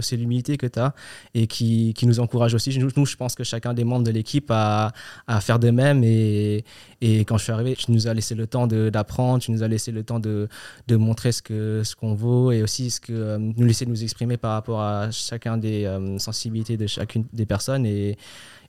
[0.00, 0.94] c'est l'humilité que tu as
[1.34, 2.76] et qui, qui, nous encourage aussi.
[2.78, 4.92] Nous, nous, je pense que chacun des membres de l'équipe a,
[5.26, 6.64] à faire de même et,
[7.00, 9.68] et quand je suis arrivé, tu nous as laissé le temps d'apprendre, tu nous as
[9.68, 10.48] laissé le temps de,
[10.86, 14.36] de montrer ce qu'on ce vaut et aussi ce que euh, nous laisser nous exprimer
[14.36, 17.86] par rapport à chacun des euh, sensibilités de chacune des personnes.
[17.86, 18.18] Et,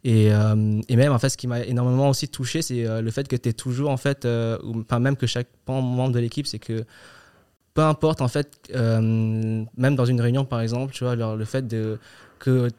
[0.03, 3.27] et, euh, et, même, en fait, ce qui m'a énormément aussi touché, c'est le fait
[3.27, 4.25] que tu es toujours, en fait,
[4.63, 6.85] ou même que chaque membre de l'équipe, c'est que
[7.75, 11.99] peu importe, en fait, même dans une réunion, par exemple, tu vois, le fait de,
[12.39, 12.69] que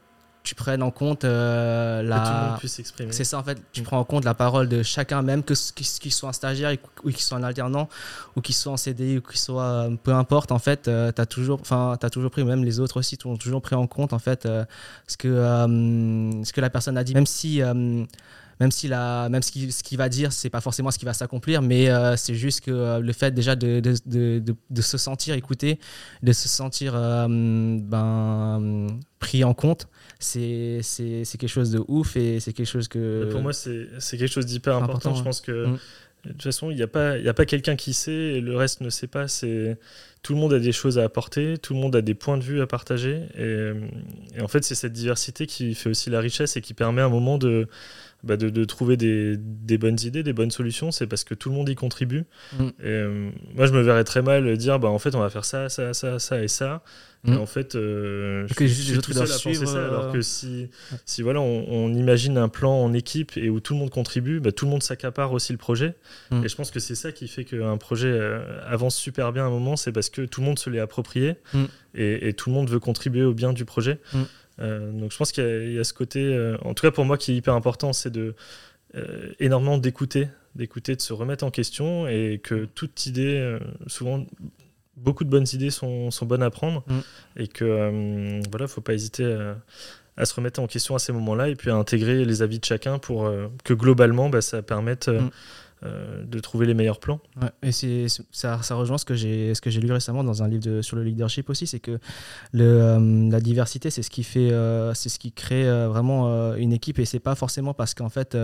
[0.42, 2.18] tu prennes en compte euh, la.
[2.18, 3.12] Que tout le monde puisse s'exprimer.
[3.12, 3.58] C'est ça, en fait.
[3.72, 3.84] Tu mm.
[3.84, 7.20] prends en compte la parole de chacun, même que qu'ils soient en stagiaire ou qu'ils
[7.20, 7.88] soient en alternant
[8.34, 9.62] ou qu'ils soient en CDI ou qu'ils soient.
[9.62, 12.98] Euh, peu importe, en fait, euh, tu as, toujours, as toujours pris, même les autres
[12.98, 14.48] aussi, ont toujours pris en compte, en fait,
[15.06, 17.14] ce, que, ce que la personne a dit.
[17.14, 17.62] Même si
[18.62, 19.50] même si la, même ce
[19.82, 23.12] qu'il va dire, c'est pas forcément ce qui va s'accomplir, mais c'est juste que le
[23.12, 25.80] fait déjà de, de, de, de, se sentir écouté,
[26.22, 28.86] de se sentir ben,
[29.18, 29.88] pris en compte,
[30.20, 33.28] c'est quelque chose de ouf et c'est quelque chose que.
[33.32, 35.16] Pour moi, c'est quelque chose d'hyper important.
[35.16, 35.66] Je pense que.
[35.66, 35.78] Mm.
[36.24, 38.80] De toute façon, il n'y a pas, a pas quelqu'un qui sait et le reste
[38.80, 39.26] ne sait pas.
[39.26, 39.76] C'est
[40.22, 42.44] tout le monde a des choses à apporter, tout le monde a des points de
[42.44, 43.22] vue à partager.
[43.36, 43.72] Et,
[44.36, 47.06] et en fait, c'est cette diversité qui fait aussi la richesse et qui permet à
[47.06, 47.66] un moment de,
[48.24, 49.36] bah, de, trouver des,
[49.78, 52.24] bonnes idées, des bonnes solutions, c'est parce que tout le monde y contribue.
[52.56, 52.64] Mm.
[52.64, 55.44] Et, euh, moi, je me verrais très mal dire, bah, en fait, on va faire
[55.44, 56.84] ça, ça, ça, ça et ça.
[57.26, 57.38] Et mm.
[57.38, 59.86] en fait, euh, je, suis tout seul à penser ça.
[59.86, 60.68] Alors que euh, si,
[61.04, 64.52] si voilà, on, imagine un plan en équipe et où tout le monde contribue, bah,
[64.52, 65.96] tout le monde s'accapare aussi le projet.
[66.30, 66.44] Mm.
[66.44, 68.20] Et je pense que c'est ça qui fait qu'un projet
[68.66, 71.34] avance super bien à un moment, c'est parce que tout le monde se l'est approprié
[71.94, 73.98] et, et, tout le monde veut contribuer au bien du projet.
[74.60, 77.16] Euh, donc je pense qu'il y, a ce côté, euh, en tout cas pour moi,
[77.16, 78.34] qui est hyper important, c'est de
[78.94, 84.26] euh, énormément d'écouter, d'écouter, de se remettre en question et que toute idée, souvent
[84.96, 87.00] beaucoup de bonnes idées sont, sont bonnes à prendre mm.
[87.38, 89.24] et que voilà, faut pas hésiter
[90.16, 92.64] à, se remettre en question à ces moments-là et puis à intégrer les avis de
[92.64, 93.32] chacun pour
[93.64, 95.30] que globalement bah, ça permette mm.
[95.84, 97.18] Euh, de trouver les meilleurs plans.
[97.60, 100.80] et ça, ça, rejoint ce que, j'ai, ce que j'ai lu récemment dans un livre
[100.80, 101.98] sur le leadership aussi, c'est que
[102.52, 106.72] le, euh, la diversité, c'est ce qui, fait, euh, c'est ce qui crée vraiment une
[106.72, 108.36] équipe et c'est pas forcément parce qu'en fait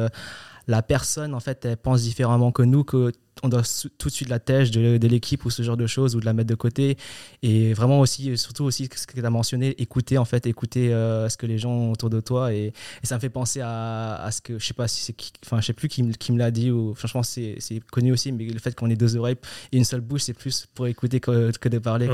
[0.68, 3.62] la personne, en fait, elle pense différemment que nous, qu'on doit
[3.96, 6.34] tout de suite la tèche de, l'équipe ou ce genre de choses ou de la
[6.34, 6.98] mettre de côté.
[7.42, 11.30] Et vraiment aussi, surtout aussi, ce que tu as mentionné, écouter, en fait, écouter euh,
[11.30, 12.52] ce que les gens ont autour de toi.
[12.52, 15.66] Et, ça me fait penser à, ce que, je sais pas si c'est enfin, je
[15.66, 17.58] sais plus qui, qui me l'a dit ou, franchement, c'est
[17.90, 19.36] connu aussi, mais le fait qu'on ait deux oreilles
[19.72, 22.08] et une seule bouche, c'est plus pour écouter que, que de parler.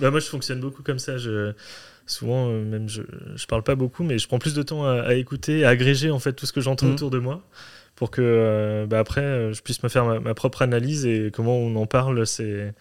[0.00, 1.16] bah, moi, je fonctionne beaucoup comme ça.
[1.16, 1.52] Je
[2.06, 3.02] souvent euh, même je,
[3.36, 6.18] je parle pas beaucoup mais je prends plus de temps à, écouter à agréger en
[6.18, 6.92] fait tout ce que j'entends mmh.
[6.94, 7.44] autour de moi
[8.00, 11.58] pour que euh, bah, après euh, je puisse me faire ma, propre analyse et comment
[11.58, 12.72] on en parle, c'est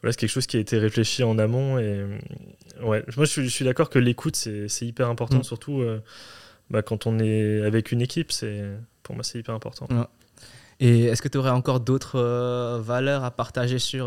[0.00, 1.76] voilà, quelque chose qui a été réfléchi en amont.
[1.80, 2.06] Et euh,
[2.80, 5.42] ouais, moi je suis, d'accord que l'écoute c'est hyper important, mm.
[5.42, 5.82] surtout
[6.70, 8.62] bah, quand on est avec une équipe, c'est
[9.02, 9.88] pour moi c'est hyper important.
[10.78, 14.04] Et est-ce que tu aurais encore d'autres valeurs à partager sur,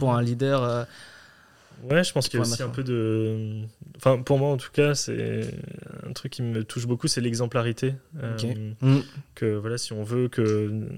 [0.00, 0.88] pour un leader
[1.88, 3.62] Ouais, je pense qu'il y a aussi un peu de.
[3.96, 5.46] Enfin, pour moi en tout cas, c'est
[6.08, 7.94] un truc qui me touche beaucoup, c'est l'exemplarité.
[8.22, 8.36] Euh,
[8.80, 9.00] mm.
[9.34, 10.88] Que voilà, si on veut que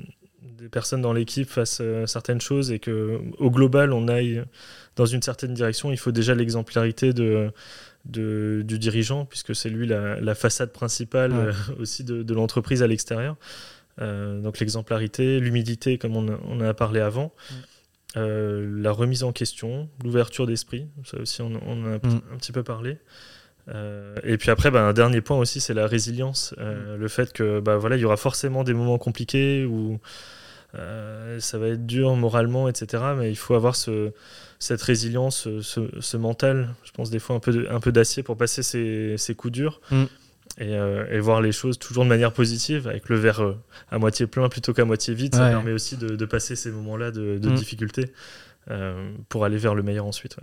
[0.42, 4.42] des personnes dans l'équipe fassent euh, certaines choses et que au global on aille
[4.96, 7.50] dans une certaine direction, il faut déjà l'exemplarité de,
[8.04, 12.86] de, du dirigeant, puisque c'est lui la, façade principale euh, aussi de, de l'entreprise à
[12.86, 13.36] l'extérieur.
[13.98, 17.32] donc l'exemplarité, l'humidité, comme on, on, a parlé avant.
[17.50, 17.54] Mm.
[18.16, 22.20] Euh, la remise en question, l'ouverture d'esprit, ça aussi on, en a mm.
[22.32, 22.98] un petit peu parlé.
[23.68, 27.00] Euh, et puis après, bah, un dernier point aussi, c'est la résilience, euh, mm.
[27.00, 29.98] le fait que bah, voilà, il y aura forcément des moments compliqués où
[31.38, 33.02] ça va être dur moralement, etc.
[33.18, 34.10] Mais il faut avoir ce,
[34.58, 38.62] cette résilience, ce, mental, je pense des fois un peu, un peu d'acier pour passer
[38.62, 39.82] ces, ces coups durs.
[40.60, 43.56] Euh, et, voir les choses toujours de manière positive, avec le verre euh,
[43.90, 45.34] à moitié plein plutôt qu'à moitié vide.
[45.34, 47.54] Ça permet aussi de, passer ces moments-là de, mm.
[47.54, 48.12] difficulté
[48.70, 50.36] euh, pour aller vers le meilleur ensuite.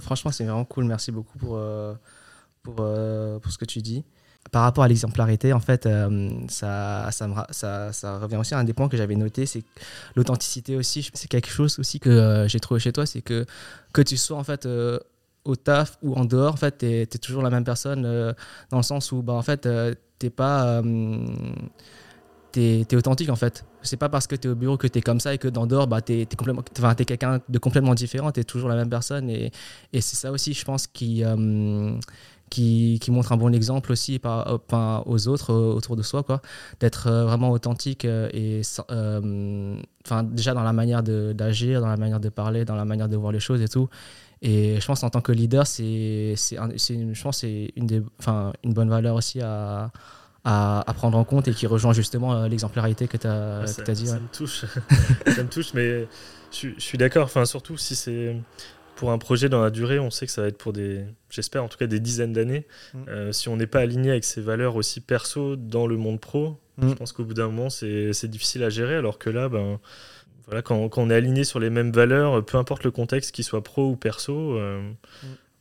[0.00, 0.84] Franchement, c'est vraiment cool.
[0.84, 1.58] Merci beaucoup pour,
[2.62, 4.04] pour, pour ce que tu dis.
[4.52, 5.88] Par rapport à l'exemplarité, en fait,
[6.48, 9.62] ça, ça, ça, revient aussi à un des points que j'avais noté, c'est
[10.16, 11.08] l'authenticité aussi.
[11.12, 13.46] C'est quelque chose aussi que j'ai trouvé chez toi, c'est que
[13.92, 14.66] que tu sois en fait
[15.50, 18.32] au taf ou en dehors, en fait, tu es, toujours la même personne euh,
[18.70, 20.80] dans le sens où, bah, en fait, euh, t'es pas.
[20.80, 21.26] Euh,
[22.52, 23.64] t'es es authentique en fait.
[23.82, 25.48] C'est pas parce que tu es au bureau que tu es comme ça et que
[25.48, 26.62] dans dehors, bah, tu es, complètement,
[26.98, 29.30] es quelqu'un de complètement différent, tu es toujours la même personne.
[29.30, 29.52] Et,
[29.92, 31.22] et c'est ça aussi, je pense, qui,
[32.50, 36.24] qui, qui, montre un bon exemple aussi aux autres autour de soi.
[36.80, 38.62] D'être vraiment authentique et
[40.04, 43.16] enfin déjà dans la manière d'agir, dans la manière de parler, dans la manière de
[43.16, 43.88] voir les choses et tout.
[44.42, 48.72] Et je pense en tant que leader, c'est, je pense c'est une, des, enfin, une
[48.72, 49.92] bonne valeur aussi à,
[50.44, 54.06] à, prendre en compte et qui rejoint justement euh, l'exemplarité que tu as, ah, dit.
[54.06, 54.64] Ça me touche,
[55.26, 56.06] ça me touche, mais
[56.52, 58.34] je, suis d'accord, enfin, surtout si c'est
[58.96, 61.64] pour un projet dans la durée, on sait que ça va être pour des, j'espère
[61.64, 62.66] en tout cas des dizaines d'années.
[62.94, 62.98] Mm.
[63.08, 66.58] Euh, si on n'est pas aligné avec ces valeurs aussi perso dans le monde pro,
[66.78, 66.88] mm.
[66.88, 69.78] je pense qu'au bout d'un moment, c'est difficile à gérer, alors que là, ben
[70.64, 73.88] quand, on est aligné sur les mêmes valeurs, peu importe le contexte, qu'il soit pro
[73.90, 74.90] ou perso, euh,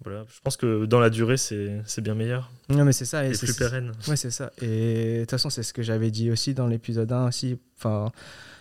[0.03, 2.51] voilà, je pense que dans la durée, c'est bien meilleur.
[2.69, 3.25] Non, mais c'est ça.
[3.25, 3.91] Et, plus pérenne.
[4.07, 4.51] Ouais, c'est ça.
[4.61, 7.59] Et de toute façon, c'est ce que j'avais dit aussi dans l'épisode 1 aussi.
[7.77, 8.11] Enfin,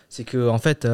[0.09, 0.85] c'est que, en fait,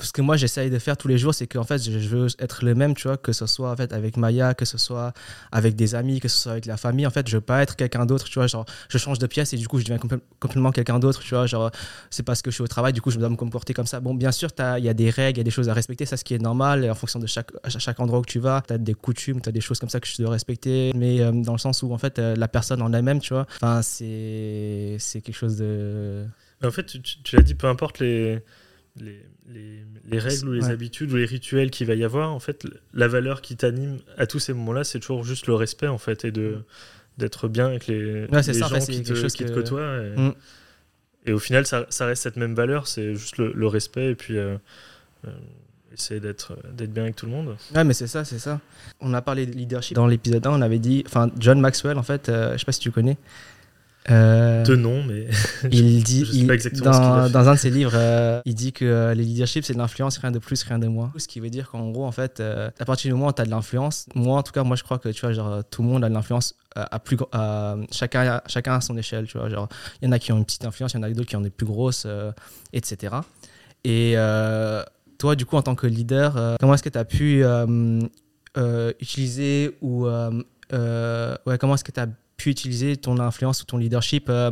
[0.00, 2.64] ce que moi j'essaye de faire tous les jours, c'est qu'en fait, je veux être
[2.64, 5.12] le même, tu vois, que ce soit en fait avec Maya, que ce soit
[5.50, 7.06] avec des amis, que ce soit avec la famille.
[7.06, 9.52] En fait, je veux pas être quelqu'un d'autre, tu vois, genre, je change de pièce
[9.52, 11.70] et du coup, je deviens complètement quelqu'un d'autre, tu vois, genre,
[12.10, 14.00] c'est parce que je suis au travail, du coup, je dois me comporter comme ça.
[14.00, 16.06] Bon, bien sûr, il y a des règles, il y a des choses à respecter,
[16.06, 18.72] ça, ce qui est normal, en fonction de chaque, chaque endroit où tu vas, tu
[18.72, 21.32] as des coutumes, tu as des choses comme ça que je dois respecter, mais euh,
[21.32, 24.98] dans le sens où, en fait, euh, la personne en elle-même, tu vois, enfin, c'est
[25.12, 26.24] quelque chose de.
[26.64, 28.42] En fait, tu, l'as dit, peu importe les,
[29.48, 33.08] les, règles ou les habitudes ou les rituels qu'il va y avoir, en fait, la
[33.08, 36.32] valeur qui t'anime à tous ces moments-là, c'est toujours juste le respect, en fait, et
[36.32, 36.58] de
[37.18, 38.40] d'être bien avec les, les gens
[38.78, 40.00] qui, te, qui te, côtoient.
[40.16, 40.32] Mm.
[41.26, 44.38] Et, au final, ça, ça, reste cette même valeur, c'est juste le, respect et puis
[44.38, 44.56] euh,
[45.26, 45.30] euh,
[45.92, 46.56] essayer d'être
[46.88, 47.56] bien avec tout le monde.
[47.74, 48.60] Ouais, mais c'est ça, c'est ça.
[49.00, 52.02] On a parlé de leadership dans l'épisode 1, on avait dit, enfin, John Maxwell, en
[52.02, 53.18] fait, euh, je sais pas si tu connais.
[54.10, 55.28] Euh, de nom, mais
[55.70, 56.46] il dit il,
[56.80, 59.78] dans, dans, un de ses livres, euh, il dit que euh, les leadership c'est de
[59.78, 61.12] l'influence, rien de plus, rien de moins.
[61.16, 63.44] Ce qui veut dire qu'en gros, en fait, à partir du moment où tu as
[63.44, 65.88] de l'influence, moi en tout cas, moi je crois que tu vois, genre, tout le
[65.88, 67.16] monde a de l'influence à plus,
[67.92, 69.48] chacun, chacun à son échelle, tu vois.
[69.48, 69.68] Genre,
[70.00, 71.36] il y en a qui ont une petite influence, il y en a d'autres qui
[71.36, 72.06] ont des plus grosses,
[72.72, 73.14] etc.
[73.84, 74.14] Et
[75.18, 77.44] toi, du coup, en tant que leader, comment est-ce que tu as pu
[79.00, 82.08] utiliser ou ouais, comment est-ce que tu as
[82.50, 84.50] utiliser ton influence ou ton leadership euh,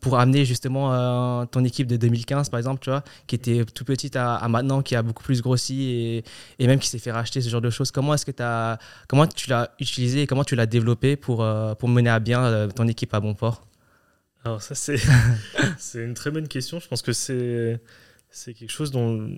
[0.00, 3.84] pour amener justement euh, ton équipe de 2015, par exemple, tu vois, qui était tout
[3.84, 6.24] petite à, maintenant, qui a beaucoup plus grossi et,
[6.58, 7.90] et même qui s'est fait racheter, ce genre de choses.
[7.90, 11.42] Comment est-ce que tu as, comment tu l'as utilisé et comment tu l'as développé pour,
[11.42, 13.66] euh, pour mener à bien ton équipe à bon port?
[14.44, 14.74] Alors ça,
[15.78, 16.80] c'est, une très bonne question.
[16.80, 17.80] Je pense que c'est
[18.54, 19.30] quelque chose dont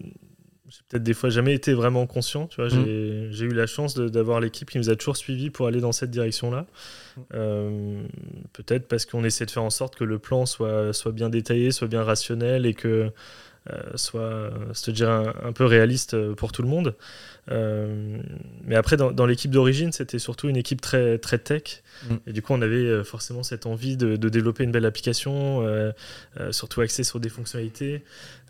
[0.68, 2.46] j'ai peut-être des fois jamais été vraiment conscient.
[2.46, 3.28] Tu vois, mmh.
[3.31, 6.11] j'ai eu la chance d'avoir l'équipe qui nous a toujours suivis pour aller dans cette
[6.11, 6.66] direction-là.
[7.16, 7.20] Mmh.
[7.35, 8.02] Euh,
[8.52, 11.70] peut-être parce qu'on essaie de faire en sorte que le plan soit, soit bien détaillé,
[11.70, 13.11] soit bien rationnel et que
[13.94, 16.94] soit, se dire, un, peu réaliste euh, pour tout le monde.
[17.48, 21.83] mais après, dans, l'équipe d'origine, c'était surtout une équipe très, très tech.
[22.09, 22.14] Mm.
[22.26, 25.64] Et du coup, on avait forcément cette envie de, développer une belle application,
[26.50, 28.02] surtout axée sur des fonctionnalités,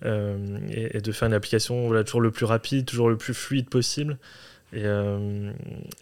[0.05, 4.19] et, de faire une application voilà, toujours le plus rapide, toujours le plus fluide possible.
[4.75, 4.85] Et,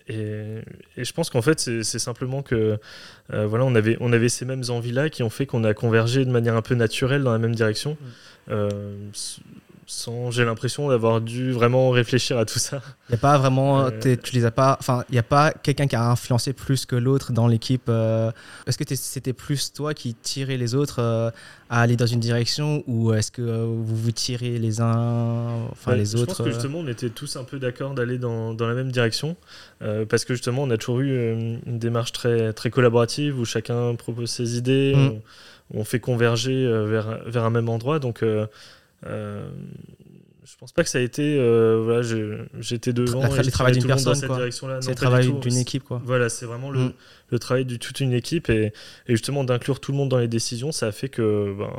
[0.09, 0.63] et,
[0.97, 2.79] et, je pense qu'en fait, c'est simplement que
[3.31, 6.31] voilà, on avait, on avait ces mêmes envies-là qui ont fait qu'on a convergé de
[6.31, 7.93] manière un peu naturelle dans la même direction.
[7.93, 8.07] Mm.
[8.49, 8.71] Euh,
[9.87, 12.83] sans, j'ai l'impression d'avoir dû vraiment réfléchir à tout ça.
[13.09, 15.53] Il n'y a pas vraiment, euh, tu les as pas, enfin, il n'y a pas
[15.53, 17.89] quelqu'un qui a influencé plus que l'autre dans l'équipe.
[17.89, 18.31] Euh,
[18.67, 21.01] est-ce que c'était plus toi qui tirais les autres
[21.69, 26.15] à aller dans une direction ou est-ce que vous vous tirez les uns, enfin les
[26.15, 28.75] autres Je pense que justement, on était tous un peu d'accord d'aller dans, dans, la
[28.75, 29.37] même direction
[29.81, 34.31] parce que justement, on a toujours eu une démarche très, très collaborative où chacun propose
[34.31, 34.95] ses idées.
[34.95, 35.21] Mm
[35.75, 37.99] on fait converger euh, vers, vers un même endroit.
[37.99, 38.47] Donc, euh,
[39.07, 39.49] euh,
[40.45, 41.37] je pense pas que ça a été.
[41.37, 42.03] voilà,
[42.61, 43.23] j'étais devant.
[43.23, 46.01] le travail d'une personne, C'est le travail d'une équipe, quoi.
[46.05, 46.93] Voilà, c'est vraiment le, mm.
[47.31, 48.73] le, travail de toute une équipe et, et
[49.09, 51.71] justement d'inclure tout le monde dans les décisions, ça a fait que ben,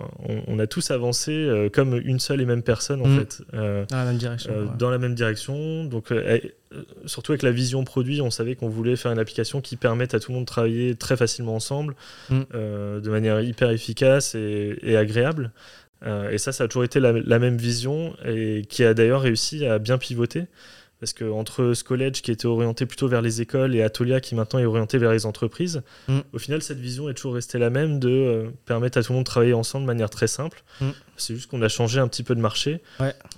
[0.47, 3.19] on, a tous avancé comme une seule et même personne en mm.
[3.19, 3.41] fait.
[3.53, 4.53] dans la même direction.
[4.77, 5.85] Dans la même direction.
[5.85, 6.13] Donc,
[7.05, 10.19] surtout avec la vision produit, on savait qu'on voulait faire une application qui permette à
[10.19, 11.95] tout le monde de travailler très facilement ensemble,
[12.29, 12.41] mm.
[12.51, 15.51] de manière hyper efficace et, et agréable.
[16.05, 19.65] Euh, et ça, ça a toujours été la, même vision et qui a d'ailleurs réussi
[19.65, 20.45] à bien pivoter.
[20.99, 24.33] Parce que entre ce collège qui était orienté plutôt vers les écoles et Atolia qui
[24.33, 26.19] maintenant est orienté vers les entreprises, mm.
[26.33, 29.17] au final, cette vision est toujours restée la même de euh, permettre à tout le
[29.17, 30.63] monde de travailler ensemble de manière très simple.
[30.81, 30.89] Mm.
[31.15, 32.81] C'est juste qu'on a changé un petit peu de marché.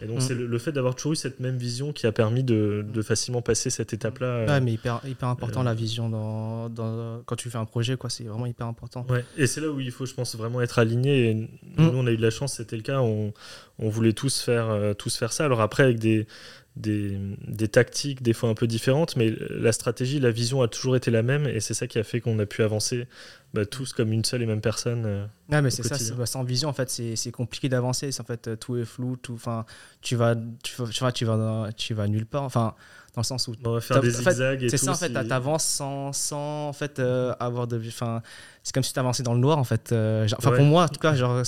[0.02, 0.22] Et donc, mm.
[0.22, 3.70] c'est le, fait d'avoir toujours eu cette même vision qui a permis de, facilement passer
[3.70, 4.46] cette étape-là.
[4.46, 8.10] Ouais, mais hyper, hyper important la vision dans, quand tu fais un projet, quoi.
[8.10, 9.06] C'est vraiment hyper important.
[9.10, 9.26] Ouais.
[9.38, 11.30] Et c'est là où il faut, je pense, vraiment être aligné.
[11.30, 13.00] Et nous, on a eu de la chance, c'était le cas.
[13.00, 13.34] On,
[13.80, 15.46] on voulait tous faire, euh, tous faire ça.
[15.46, 16.28] Alors après, avec des
[16.76, 20.96] des, des, tactiques des fois un peu différentes, mais la stratégie, la vision a toujours
[20.96, 23.06] été la même et c'est ça qui a fait qu'on a pu avancer
[23.54, 25.04] bah, tous comme une seule et même personne.
[25.06, 28.12] Euh, mais c'est ça, bah, sans vision, en fait, c'est compliqué d'avancer.
[28.20, 29.38] En fait, tout est flou, tout,
[30.02, 32.44] tu vas, tu, vas, tu, vas, tu vas nulle part.
[32.44, 32.76] Enfin,
[33.20, 35.66] dans le sens où on va faire des zigzags c'est ça en fait tu avances
[35.66, 38.22] sans, sans en fait euh, avoir de enfin
[38.64, 40.88] c'est comme si tu avançais dans le noir en fait euh, enfin pour moi en
[40.88, 41.42] tout cas genre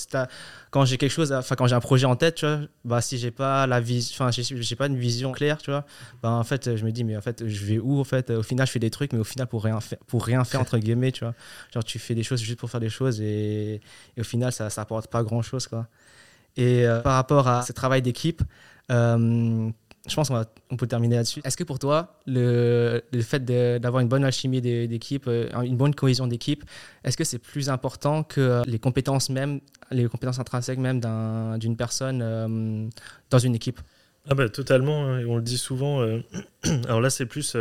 [0.70, 3.18] quand j'ai quelque chose enfin quand j'ai un projet en tête tu vois bah si
[3.18, 5.86] j'ai pas la vision enfin j'ai pas une vision claire tu vois
[6.22, 8.44] bah en fait je me dis mais en fait je vais où en fait au
[8.44, 10.78] final je fais des trucs mais au final pour rien faire pour rien faire entre
[10.78, 11.34] guillemets tu vois
[11.74, 13.82] genre tu fais des choses juste pour faire des choses et,
[14.18, 15.88] et au final ça ça apporte pas grand chose quoi.
[16.58, 18.42] Et euh, par rapport à ce travail d'équipe
[20.08, 21.42] je pense qu'on on peut terminer là-dessus.
[21.44, 26.28] Est-ce que pour toi, le, fait d'avoir une bonne alchimie d'équipe, euh, une bonne cohésion
[26.28, 26.64] d'équipe,
[27.04, 29.62] est-ce que c'est plus important que les compétences même,
[29.92, 31.02] les compétences intrinsèques même
[31.60, 32.88] d'une personne euh,
[33.30, 33.80] dans une équipe?
[34.30, 36.02] Ah bah, totalement, hein, on le dit souvent.
[36.02, 36.20] Euh,
[36.88, 37.56] alors là, c'est plus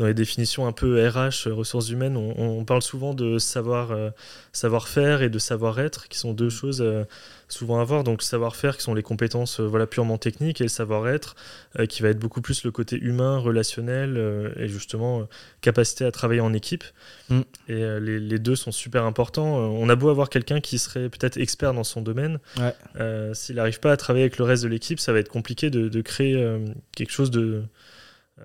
[0.00, 4.10] dans les définitions un peu RH, euh, ressources humaines, on, parle souvent de savoir, euh,
[4.52, 6.50] savoir-faire et de savoir-être, qui sont deux mm.
[6.50, 7.04] choses euh,
[7.48, 8.02] souvent à voir.
[8.02, 11.36] Donc, savoir-faire, qui sont les compétences voilà, purement techniques, et le savoir-être,
[11.88, 15.28] qui va être beaucoup plus le côté humain, relationnel, et justement,
[15.60, 16.84] capacité à travailler en équipe.
[17.28, 17.40] Mm.
[17.68, 19.56] Et les, deux sont super importants.
[19.56, 22.38] On a beau avoir quelqu'un qui serait peut-être expert dans son domaine,
[23.34, 26.00] s'il n'arrive pas à travailler avec le reste de l'équipe, ça va être compliqué de
[26.00, 26.42] créer
[26.94, 27.64] quelque chose de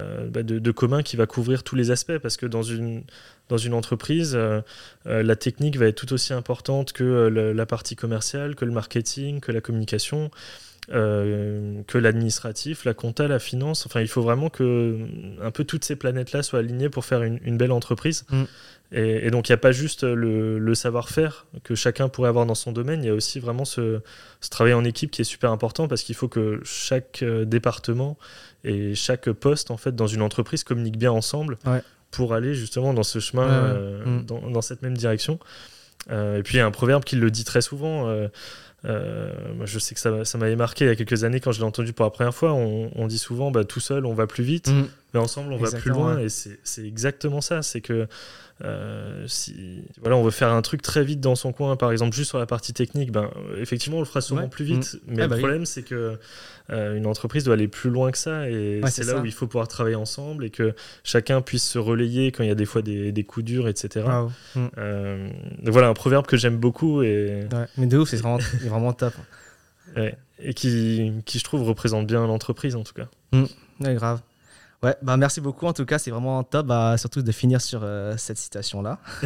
[0.02, 3.04] euh, bah, de, commun qui va couvrir tous les aspects parce que dans une,
[3.48, 4.62] dans une entreprise, euh,
[5.08, 9.40] euh, la technique va être tout aussi importante que la partie commerciale, que le marketing,
[9.40, 10.32] que la communication.
[10.88, 13.88] que l'administratif, la compta, la finance.
[13.88, 15.00] Enfin, il faut vraiment que
[15.42, 18.26] un peu toutes ces planètes-là soient alignées pour faire une, belle entreprise.
[18.30, 18.44] Mm.
[18.92, 22.72] Et, donc, il n'y a pas juste le, savoir-faire que chacun pourrait avoir dans son
[22.72, 24.00] domaine, il y a aussi vraiment ce,
[24.42, 28.18] ce, travail en équipe qui est super important parce qu'il faut que chaque département
[28.64, 31.58] et chaque poste en fait dans une entreprise communique bien ensemble
[32.12, 34.52] pour aller justement dans ce chemin, euh, mm.
[34.52, 35.40] dans, cette même direction.
[36.10, 38.08] Euh, et puis il y a un proverbe qui le dit très souvent.
[38.08, 39.30] Euh,
[39.64, 41.94] je sais que ça, m'avait marqué il y a quelques années quand je l'ai entendu
[41.94, 42.54] pour la première fois.
[42.54, 44.86] On, dit souvent bah, tout seul on va plus vite, mm.
[45.14, 46.20] mais ensemble on va plus loin.
[46.20, 47.62] Et c'est exactement ça.
[47.62, 48.08] C'est que
[48.64, 52.16] euh, si voilà, on veut faire un truc très vite dans son coin, par exemple
[52.16, 54.94] juste sur la partie technique, ben, effectivement on le fera souvent plus vite.
[54.94, 55.00] Mm.
[55.08, 56.18] Mais ah, le bah problème c'est que
[56.70, 59.46] euh, une entreprise doit aller plus loin que ça et c'est là où il faut
[59.46, 62.82] pouvoir travailler ensemble et que chacun puisse se relayer quand il y a des fois
[62.82, 64.06] des, des coups durs, etc.
[64.56, 64.66] Mm.
[64.78, 65.30] Euh,
[65.64, 67.02] voilà un proverbe que j'aime beaucoup.
[67.04, 67.48] Et...
[67.78, 69.14] mais de ouf, c'est vraiment, vraiment top.
[70.40, 73.08] Et qui, qui, je trouve, représente bien l'entreprise en tout cas.
[73.34, 73.96] Mm.
[73.96, 74.22] grave.
[74.84, 75.66] Ouais, bah merci beaucoup.
[75.66, 79.00] En tout cas, c'est vraiment top, bah, surtout de finir sur euh, cette citation-là.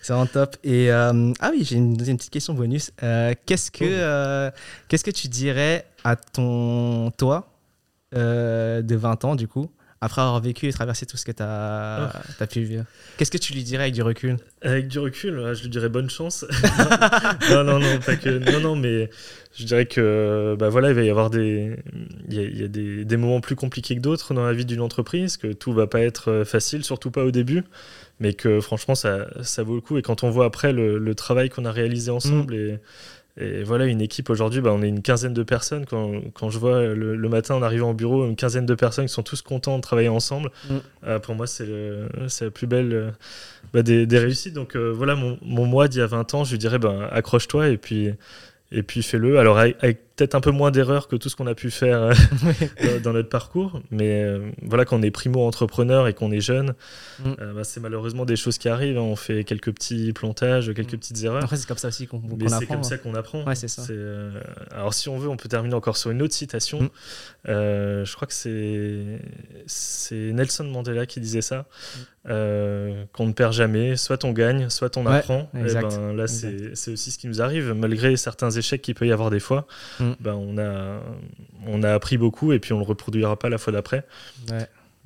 [0.00, 0.56] c'est vraiment top.
[0.64, 2.90] Et euh, ah oui, j'ai une deuxième petite question bonus.
[3.02, 4.56] Euh, qu'est-ce que oh.
[4.88, 7.50] qu'est-ce que tu dirais à ton toi
[8.12, 9.70] de 20 ans du coup?
[10.00, 12.46] Après avoir vécu et traversé tout ce que tu as, oh.
[12.46, 12.84] pu vivre
[13.16, 14.36] Qu'est-ce que tu lui dirais avec du recul?
[14.62, 16.44] Avec du recul, je lui dirais bonne chance.
[17.50, 18.30] non, non, non, pas que.
[18.30, 19.08] Non, non, mais
[19.56, 21.76] je dirais que bah voilà, il va y avoir des,
[22.28, 25.36] il y a, des, des, moments plus compliqués que d'autres dans la vie d'une entreprise,
[25.36, 27.62] que tout va pas être euh, facile, surtout pas au début,
[28.20, 29.96] mais que franchement ça, ça vaut le coup.
[29.96, 32.58] Et quand on voit après le, le travail qu'on a réalisé ensemble mm.
[32.58, 32.78] et
[33.36, 35.86] et voilà, une équipe aujourd'hui, bah, on est une quinzaine de personnes.
[35.86, 39.12] Quand, quand je vois le, matin en arrivant au bureau, une quinzaine de personnes qui
[39.12, 40.76] sont tous contents de travailler ensemble, mm.
[41.06, 43.10] euh, pour moi, c'est la plus belle euh,
[43.72, 44.54] bah, des, des, réussites.
[44.54, 47.08] Donc euh, voilà, mon, mon moi d'il y a 20 ans, je lui dirais bah,
[47.10, 48.08] accroche-toi et puis,
[48.70, 49.38] et puis fais-le.
[49.40, 53.00] Alors avec, peut-être un peu moins d'erreurs que tout ce qu'on a pu faire euh,
[53.02, 53.80] dans, notre parcours.
[53.90, 56.74] Mais euh, voilà, quand on est primo-entrepreneur et qu'on est jeune,
[57.18, 57.32] mm.
[57.40, 58.98] euh, bah, c'est malheureusement des choses qui arrivent.
[58.98, 59.02] Hein.
[59.02, 60.98] On fait quelques petits plantages, quelques mm.
[60.98, 61.44] petites erreurs.
[61.44, 62.60] Après, c'est comme ça aussi qu'on apprend.
[62.60, 63.44] c'est comme ça qu'on apprend.
[63.44, 63.82] Ouais, ça.
[64.70, 66.82] alors, si on veut, on peut terminer encore sur une autre citation.
[66.82, 66.90] Mm.
[67.46, 68.34] je crois que
[69.66, 71.66] c'est Nelson Mandela qui disait ça.
[72.24, 75.50] qu'on ne perd jamais, soit on gagne, soit on apprend.
[75.54, 79.12] Et ben, là, c'est aussi ce qui nous arrive, malgré certains échecs qu'il peut y
[79.12, 79.66] avoir des fois.
[80.03, 80.03] Mm.
[80.20, 81.00] Ben, on, a,
[81.66, 84.04] on a appris beaucoup et puis on le reproduira pas la fois d'après.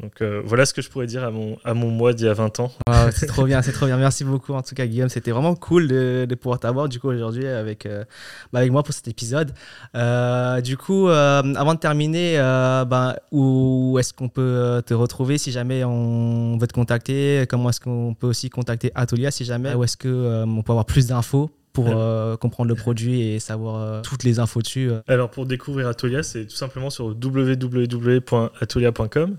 [0.00, 2.28] Donc euh, voilà ce que je pourrais dire à mon, à mon moi d'il y
[2.28, 2.70] a 20 ans.
[3.10, 3.96] c'est trop bien, c'est trop bien.
[3.96, 5.08] Merci beaucoup en tout cas Guillaume.
[5.08, 8.04] C'était vraiment cool de, de pouvoir t'avoir du coup aujourd'hui avec, euh,
[8.52, 9.52] bah, avec moi pour cet épisode.
[9.96, 15.82] Euh, du coup, avant de terminer, ben, où est-ce qu'on peut te retrouver si jamais
[15.82, 17.44] on veut te contacter?
[17.48, 19.74] Comment est-ce qu'on peut aussi contacter Atolia si jamais?
[19.74, 21.50] Où est-ce qu'on peut avoir plus d'infos?
[21.72, 25.00] Pour euh, comprendre le produit et savoir euh, toutes les infos dessus euh.
[25.06, 29.38] Alors pour découvrir Atolia, c'est tout simplement sur www.atolia.com.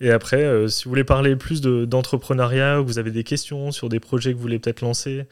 [0.00, 4.00] Et après, si vous voulez parler plus d'entrepreneuriat ou vous avez des questions sur des
[4.00, 5.26] projets que vous voulez peut-être lancer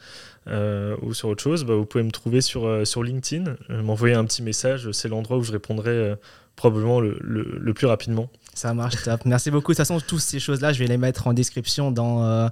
[0.47, 4.41] ou sur autre chose, bah, vous pouvez me trouver sur, sur LinkedIn, m'envoyer un petit
[4.41, 4.89] message.
[4.93, 6.15] C'est l'endroit où je répondrai
[6.55, 8.29] probablement le, le, plus rapidement.
[8.53, 9.25] Ça marche, top.
[9.25, 9.73] Merci beaucoup.
[9.73, 12.49] De toute façon, toutes ces choses-là, je vais les mettre en description dans,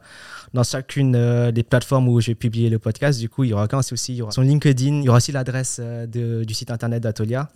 [0.54, 3.20] dans chacune euh, des plateformes où j'ai publié le podcast.
[3.20, 5.80] Du coup, il y aura aussi, y aura son LinkedIn, il y aura aussi l'adresse
[5.82, 6.06] euh,
[6.44, 7.50] du site internet d'Atolia.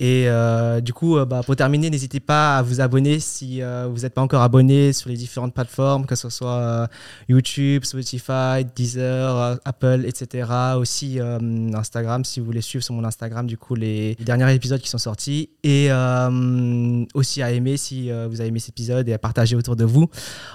[0.00, 4.14] Et euh, du coup, bah, pour terminer, n'hésitez pas à vous abonner si vous n'êtes
[4.14, 6.88] pas encore abonné sur les différentes plateformes, que ce soit
[7.28, 10.48] YouTube, Spotify, Deezer, Apple, etc.
[10.76, 14.88] Aussi Instagram, si vous voulez suivre sur mon Instagram, du coup, les, derniers épisodes qui
[14.88, 15.50] sont sortis.
[15.64, 15.88] Et
[17.14, 20.08] aussi à aimer si vous avez aimé cet épisode et à partager autour de vous.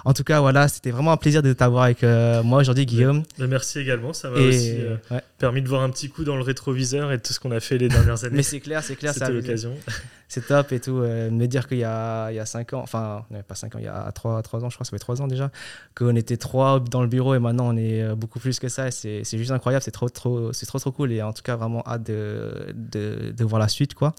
[0.05, 3.23] En tout cas, voilà, c'était vraiment un plaisir de t'avoir avec euh, moi aujourd'hui, Guillaume.
[3.39, 4.97] Merci également, ça m'a aussi euh,
[5.37, 7.77] permis de voir un petit coup dans le rétroviseur et tout ce qu'on a fait
[7.77, 8.37] les dernières années.
[8.37, 9.73] Mais c'est clair, c'est clair, ça, l'occasion.
[10.33, 10.97] C'est top et tout.
[10.97, 13.77] Euh, me dire qu'il y a, il y a 5 ans, enfin, pas 5 ans,
[13.77, 15.51] il y a 3, 3 ans, je crois, ça fait 3 ans déjà,
[15.93, 18.89] qu'on était 3 dans le bureau et maintenant on est euh, beaucoup plus que ça.
[18.89, 22.07] C'est juste incroyable, c'est trop, trop, trop, trop cool et en tout cas, vraiment hâte
[22.07, 24.15] de, de, de voir la suite, quoi.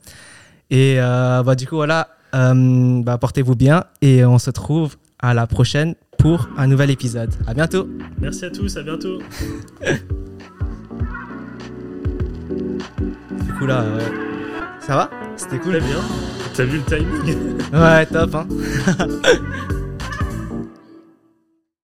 [0.70, 5.49] Et euh, bah, du coup, voilà, bah, portez-vous bien et on se retrouve à la
[5.49, 7.32] prochaine pour un nouvel épisode.
[7.49, 7.89] À bientôt.
[8.20, 9.18] Merci à tous, à bientôt.
[13.41, 13.84] du coup, là,
[14.87, 15.11] ça va?
[15.37, 15.78] C'était cool.
[15.78, 16.01] Très bien.
[16.55, 17.59] T'as vu le timing?
[17.72, 18.47] Ouais, top, hein.